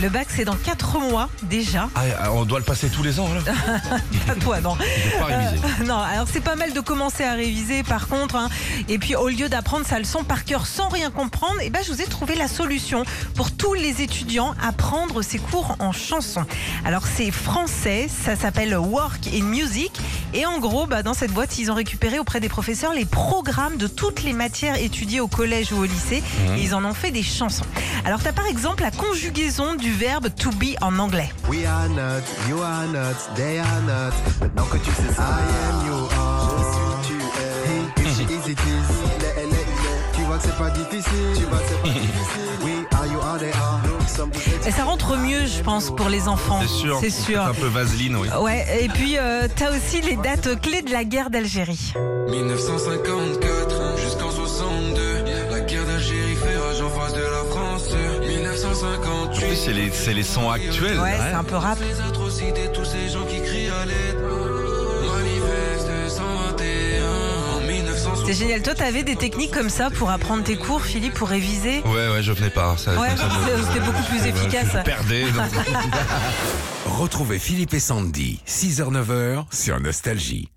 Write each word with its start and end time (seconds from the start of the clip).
Le 0.00 0.08
bac, 0.10 0.28
c'est 0.30 0.44
dans 0.44 0.54
4 0.54 1.00
mois 1.00 1.28
déjà. 1.42 1.88
Ah, 1.96 2.30
on 2.32 2.44
doit 2.44 2.60
le 2.60 2.64
passer 2.64 2.88
tous 2.88 3.02
les 3.02 3.18
ans, 3.18 3.28
là 3.34 3.52
Pas 4.26 4.34
toi, 4.36 4.60
non. 4.60 4.76
Pas 5.18 5.24
réviser. 5.24 5.62
Non, 5.86 5.98
alors 5.98 6.26
c'est 6.32 6.40
pas 6.40 6.54
mal 6.54 6.72
de 6.72 6.80
commencer 6.80 7.24
à 7.24 7.32
réviser 7.32 7.82
par 7.82 8.06
contre. 8.08 8.36
hein. 8.36 8.48
Et 8.88 8.98
puis 8.98 9.16
au 9.16 9.28
lieu 9.28 9.48
d'apprendre 9.48 9.84
sa 9.86 9.98
leçon 9.98 10.22
par 10.22 10.44
cœur 10.44 10.66
sans 10.66 10.88
rien 10.88 11.10
comprendre, 11.10 11.56
eh 11.62 11.70
ben, 11.70 11.80
je 11.84 11.92
vous 11.92 12.00
ai 12.00 12.04
trouvé 12.06 12.34
la 12.36 12.46
solution 12.46 13.04
pour 13.34 13.50
tous 13.50 13.74
les 13.74 14.02
étudiants 14.02 14.54
à 14.62 14.70
prendre 14.72 15.22
ces 15.22 15.38
cours 15.38 15.74
en 15.80 15.90
chanson. 15.92 16.44
Alors 16.84 17.04
c'est 17.06 17.30
français, 17.32 18.08
ça 18.24 18.36
s'appelle 18.36 18.76
Work 18.76 19.28
in 19.34 19.44
Music. 19.44 19.92
Et 20.34 20.46
en 20.46 20.58
gros, 20.58 20.86
bah, 20.86 21.02
dans 21.02 21.14
cette 21.14 21.32
boîte, 21.32 21.58
ils 21.58 21.70
ont 21.70 21.74
récupéré 21.74 22.18
auprès 22.18 22.38
des 22.40 22.48
professeurs 22.48 22.92
les 22.92 23.06
programmes 23.06 23.78
de 23.78 23.86
toutes 23.88 24.22
les 24.22 24.32
matières 24.32 24.76
étudiées 24.80 25.20
au 25.20 25.28
collège 25.28 25.72
ou 25.72 25.78
au 25.78 25.84
lycée. 25.84 26.22
Et 26.56 26.60
ils 26.62 26.74
en 26.74 26.84
ont 26.84 26.94
fait 26.94 27.10
des 27.10 27.22
chansons. 27.24 27.64
Alors 28.04 28.20
tu 28.22 28.28
as 28.28 28.32
par 28.32 28.46
exemple 28.46 28.82
la 28.82 28.90
conjugaison 28.92 29.74
du 29.74 29.87
verbe 29.90 30.28
to 30.34 30.50
be 30.50 30.76
en 30.82 30.98
anglais. 30.98 31.30
We 31.48 31.66
are 31.66 31.88
not, 31.88 32.22
you 32.48 32.60
are 32.62 32.86
not, 32.86 33.16
they 33.34 33.58
are 33.58 33.82
not. 33.86 34.12
Maintenant 34.40 34.66
que 34.66 34.78
tu 34.78 34.90
sais 34.90 35.14
ça, 35.14 35.22
I 35.22 35.42
am, 35.70 35.86
you 35.86 36.08
are. 36.18 36.50
Je 36.58 36.64
suis, 37.06 37.16
tu 37.16 37.22
es. 37.40 37.68
Hey, 37.68 38.06
easy, 38.08 38.22
easy, 38.24 38.52
easy. 38.52 38.58
Il 39.18 39.24
est, 39.24 39.34
elle 39.36 39.44
est, 39.44 39.52
il 39.52 39.52
est. 39.52 40.16
Tu 40.16 40.22
vois 40.24 40.36
que 40.38 40.42
c'est 40.44 40.58
pas 40.58 40.70
difficile. 40.70 41.32
Tu 41.36 41.44
vois 41.44 41.58
que 41.58 41.64
c'est 41.68 41.82
pas 41.82 41.88
difficile. 41.88 42.64
We 42.64 42.72
are, 42.92 43.06
you 43.06 43.20
are, 43.20 43.38
they 43.38 43.52
are. 43.52 43.80
Nous 44.00 44.14
sommes 44.14 44.30
tous 44.30 44.66
Et 44.66 44.70
ça 44.70 44.84
rentre 44.84 45.16
mieux, 45.16 45.46
je 45.46 45.62
pense, 45.62 45.94
pour 45.94 46.08
les 46.08 46.28
enfants. 46.28 46.60
C'est 46.62 46.68
sûr. 46.68 46.98
C'est 47.00 47.10
sûr. 47.10 47.42
Un 47.42 47.54
peu 47.54 47.66
vaseline, 47.66 48.16
oui. 48.16 48.28
Ouais, 48.40 48.64
et 48.82 48.88
puis 48.88 49.16
euh, 49.18 49.48
t'as 49.54 49.70
aussi 49.70 50.00
les 50.00 50.16
dates 50.16 50.60
clés 50.60 50.82
de 50.82 50.90
la 50.90 51.04
guerre 51.04 51.30
d'Algérie. 51.30 51.92
1954 52.28 53.98
jusqu'en 53.98 54.30
62, 54.30 55.07
1958. 58.82 59.46
Oui, 59.50 59.56
c'est 59.56 59.72
les, 59.72 59.90
c'est 59.90 60.14
les 60.14 60.22
sons 60.22 60.50
actuels. 60.50 60.98
Ouais, 61.00 61.16
c'est 61.18 61.34
un 61.34 61.44
peu 61.44 61.56
rap. 61.56 61.78
Les 61.80 62.00
atrocités, 62.00 62.70
tous 62.72 62.84
ces 62.84 63.08
gens 63.08 63.24
qui 63.24 63.40
crient 63.42 63.68
à 63.70 63.84
l'aide. 63.84 64.18
Manifeste 65.04 66.16
121 66.16 67.56
en 67.56 67.60
1960. 67.66 68.26
C'est 68.26 68.34
génial. 68.34 68.62
Toi, 68.62 68.74
t'avais 68.74 69.02
des 69.02 69.16
techniques 69.16 69.50
comme 69.52 69.70
ça 69.70 69.90
pour 69.90 70.10
apprendre 70.10 70.44
tes 70.44 70.56
cours, 70.56 70.82
Philippe, 70.82 71.14
pour 71.14 71.28
réviser? 71.28 71.82
Ouais, 71.86 72.08
ouais, 72.12 72.22
je 72.22 72.32
venais 72.32 72.50
pas. 72.50 72.76
Ça, 72.76 72.98
Ouais, 72.98 73.08
comme 73.08 73.18
ça, 73.18 73.26
je- 73.56 73.62
c'était 73.64 73.80
beaucoup 73.84 74.02
plus 74.04 74.26
efficace. 74.26 74.66
Je 74.74 74.82
perdais. 74.84 75.22
donc- 75.24 75.44
Retrouvez 76.98 77.38
Philippe 77.38 77.74
et 77.74 77.80
Sandy, 77.80 78.40
6h-9h 78.46 79.44
sur 79.52 79.80
Nostalgie. 79.80 80.48